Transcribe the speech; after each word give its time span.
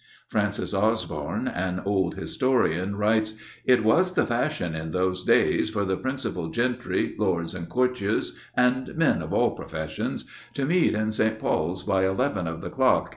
Francis 0.27 0.73
Osborne, 0.73 1.47
an 1.47 1.79
old 1.85 2.15
historian, 2.15 2.95
writes: 2.95 3.35
'It 3.65 3.83
was 3.83 4.13
the 4.15 4.25
fashion 4.25 4.73
in 4.73 4.89
those 4.89 5.23
days... 5.23 5.69
for 5.69 5.85
the 5.85 5.95
principal 5.95 6.47
Gentry, 6.49 7.13
Lords 7.19 7.53
and 7.53 7.69
Courtiers, 7.69 8.35
and 8.57 8.97
men 8.97 9.21
of 9.21 9.31
all 9.31 9.51
professions, 9.51 10.25
to 10.55 10.65
meet 10.65 10.95
in 10.95 11.09
S. 11.09 11.21
Paul's 11.37 11.83
by 11.83 12.07
eleven 12.07 12.47
of 12.47 12.61
the 12.61 12.71
clock 12.71 13.09